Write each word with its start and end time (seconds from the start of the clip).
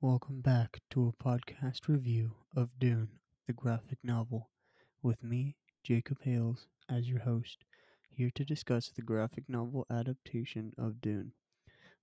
Welcome 0.00 0.42
back 0.42 0.80
to 0.90 1.08
a 1.08 1.24
podcast 1.24 1.88
review 1.88 2.32
of 2.54 2.70
Dune, 2.78 3.08
the 3.48 3.52
graphic 3.52 3.98
novel, 4.04 4.48
with 5.02 5.24
me, 5.24 5.56
Jacob 5.82 6.22
Hales, 6.22 6.68
as 6.88 7.08
your 7.08 7.18
host, 7.18 7.64
here 8.08 8.30
to 8.36 8.44
discuss 8.44 8.90
the 8.90 9.02
graphic 9.02 9.48
novel 9.48 9.86
adaptation 9.90 10.72
of 10.78 11.00
Dune, 11.00 11.32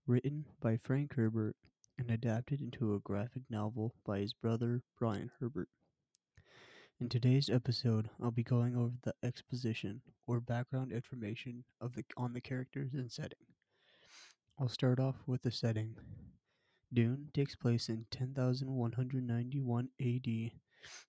written 0.06 0.46
by 0.60 0.78
Frank 0.78 1.14
Herbert 1.16 1.56
and 1.98 2.12
adapted 2.12 2.62
into 2.62 2.94
a 2.94 3.00
graphic 3.00 3.44
novel 3.50 3.96
by 4.06 4.20
his 4.20 4.34
brother 4.34 4.84
Brian 5.00 5.32
Herbert. 5.40 5.70
In 7.00 7.08
today's 7.08 7.50
episode, 7.50 8.10
I'll 8.22 8.32
be 8.32 8.44
going 8.44 8.76
over 8.76 8.96
the 9.04 9.16
exposition 9.24 10.02
or 10.28 10.42
background 10.42 10.92
information 10.92 11.64
of 11.80 11.96
the 11.96 12.04
on 12.18 12.34
the 12.34 12.42
characters 12.42 12.94
and 12.94 13.10
setting. 13.12 13.48
I'll 14.60 14.68
start 14.68 15.00
off 15.00 15.16
with 15.26 15.44
the 15.44 15.52
setting. 15.52 15.96
Dune 16.96 17.30
takes 17.34 17.58
place 17.58 17.90
in 17.90 18.06
10,191 18.10 19.90
AD, 20.00 20.52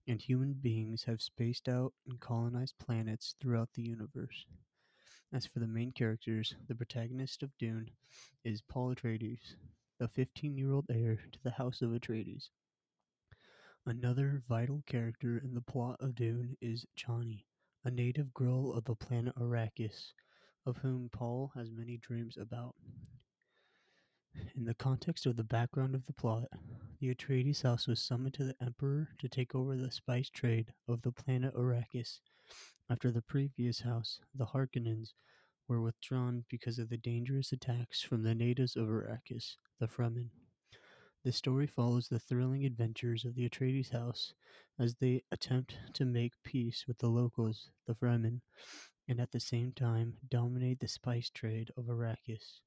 and 0.09 0.21
human 0.21 0.53
beings 0.55 1.05
have 1.05 1.23
spaced 1.23 1.69
out 1.69 1.95
and 2.09 2.19
colonized 2.19 2.77
planets 2.81 3.37
throughout 3.41 3.73
the 3.75 3.85
universe. 3.85 4.47
As 5.33 5.47
for 5.47 5.61
the 5.61 5.69
main 5.69 5.93
characters, 5.93 6.57
the 6.67 6.75
protagonist 6.75 7.45
of 7.45 7.57
Dune 7.57 7.93
is 8.43 8.63
Paul 8.63 8.97
Atreides, 8.97 9.55
the 10.01 10.09
15 10.09 10.59
year 10.59 10.73
old 10.73 10.87
heir 10.91 11.21
to 11.31 11.39
the 11.45 11.53
House 11.53 11.81
of 11.83 11.91
Atreides. 11.91 12.51
Another 13.87 14.43
vital 14.49 14.83
character 14.87 15.39
in 15.39 15.55
the 15.55 15.61
plot 15.61 15.99
of 16.01 16.17
Dune 16.17 16.57
is 16.61 16.85
Chani, 16.97 17.45
a 17.85 17.93
native 17.93 18.35
girl 18.35 18.73
of 18.73 18.87
the 18.87 18.97
planet 18.97 19.37
Arrakis, 19.37 20.15
of 20.67 20.79
whom 20.79 21.11
Paul 21.11 21.53
has 21.55 21.71
many 21.71 21.97
dreams 21.97 22.37
about. 22.37 22.75
In 24.55 24.65
the 24.65 24.75
context 24.75 25.27
of 25.27 25.37
the 25.37 25.45
background 25.45 25.95
of 25.95 26.07
the 26.07 26.13
plot, 26.13 26.49
the 26.99 27.15
Atreides 27.15 27.63
house 27.63 27.87
was 27.87 28.03
summoned 28.03 28.35
to 28.35 28.45
the 28.45 28.57
Emperor 28.63 29.09
to 29.19 29.29
take 29.29 29.55
over 29.55 29.77
the 29.77 29.91
spice 29.91 30.31
trade 30.31 30.73
of 30.89 31.03
the 31.03 31.13
planet 31.13 31.55
Arrakis 31.55 32.21
after 32.89 33.11
the 33.11 33.23
previous 33.23 33.81
house, 33.81 34.21
the 34.35 34.47
Harkonnens, 34.47 35.15
were 35.69 35.81
withdrawn 35.81 36.45
because 36.49 36.79
of 36.79 36.89
the 36.89 36.97
dangerous 36.97 37.53
attacks 37.53 38.01
from 38.01 38.23
the 38.23 38.35
natives 38.35 38.77
of 38.77 38.89
Arrakis, 38.89 39.57
the 39.79 39.89
Fremen. 39.89 40.31
The 41.25 41.33
story 41.33 41.67
follows 41.67 42.09
the 42.09 42.21
thrilling 42.21 42.65
adventures 42.65 43.25
of 43.25 43.35
the 43.35 43.49
Atreides 43.49 43.91
house 43.91 44.33
as 44.79 44.95
they 44.95 45.25
attempt 45.33 45.77
to 45.95 46.05
make 46.05 46.33
peace 46.45 46.85
with 46.87 46.99
the 46.99 47.09
locals, 47.09 47.71
the 47.87 47.95
Fremen, 47.95 48.41
and 49.09 49.21
at 49.21 49.33
the 49.33 49.41
same 49.41 49.73
time 49.73 50.19
dominate 50.29 50.79
the 50.81 50.89
spice 50.89 51.31
trade 51.31 51.71
of 51.77 51.87
Arrakis. 51.87 52.61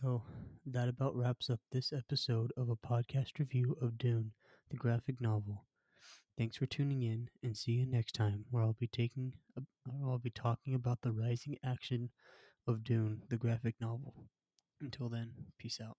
So, 0.00 0.22
that 0.66 0.88
about 0.88 1.16
wraps 1.16 1.50
up 1.50 1.58
this 1.72 1.92
episode 1.92 2.52
of 2.56 2.68
a 2.68 2.76
podcast 2.76 3.38
review 3.40 3.76
of 3.82 3.98
Dune, 3.98 4.30
the 4.70 4.76
graphic 4.76 5.20
novel. 5.20 5.64
Thanks 6.36 6.56
for 6.56 6.66
tuning 6.66 7.02
in, 7.02 7.28
and 7.42 7.56
see 7.56 7.72
you 7.72 7.86
next 7.86 8.12
time, 8.12 8.44
where 8.50 8.62
I'll 8.62 8.76
be 8.78 8.86
taking, 8.86 9.32
I'll 10.04 10.18
be 10.18 10.30
talking 10.30 10.74
about 10.74 11.00
the 11.02 11.10
rising 11.10 11.56
action 11.64 12.10
of 12.68 12.84
Dune, 12.84 13.22
the 13.28 13.36
graphic 13.36 13.74
novel. 13.80 14.14
Until 14.80 15.08
then, 15.08 15.32
peace 15.58 15.80
out. 15.82 15.96